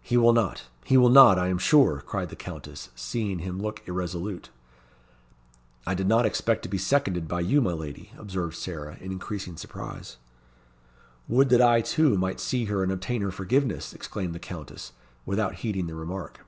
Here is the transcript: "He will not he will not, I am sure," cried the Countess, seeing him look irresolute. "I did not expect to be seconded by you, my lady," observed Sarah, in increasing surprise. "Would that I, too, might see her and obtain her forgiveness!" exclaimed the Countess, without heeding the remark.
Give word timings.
"He 0.00 0.16
will 0.16 0.32
not 0.32 0.68
he 0.86 0.96
will 0.96 1.10
not, 1.10 1.38
I 1.38 1.48
am 1.48 1.58
sure," 1.58 2.02
cried 2.06 2.30
the 2.30 2.34
Countess, 2.34 2.88
seeing 2.94 3.40
him 3.40 3.60
look 3.60 3.82
irresolute. 3.86 4.48
"I 5.86 5.92
did 5.92 6.06
not 6.08 6.24
expect 6.24 6.62
to 6.62 6.70
be 6.70 6.78
seconded 6.78 7.28
by 7.28 7.40
you, 7.40 7.60
my 7.60 7.72
lady," 7.72 8.10
observed 8.16 8.56
Sarah, 8.56 8.96
in 9.02 9.12
increasing 9.12 9.58
surprise. 9.58 10.16
"Would 11.28 11.50
that 11.50 11.60
I, 11.60 11.82
too, 11.82 12.16
might 12.16 12.40
see 12.40 12.64
her 12.72 12.82
and 12.82 12.90
obtain 12.90 13.20
her 13.20 13.30
forgiveness!" 13.30 13.92
exclaimed 13.92 14.34
the 14.34 14.38
Countess, 14.38 14.92
without 15.26 15.56
heeding 15.56 15.88
the 15.88 15.94
remark. 15.94 16.40